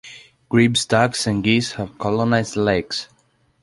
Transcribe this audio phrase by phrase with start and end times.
[0.49, 3.07] Grebes, ducks and geese have colonised the lakes.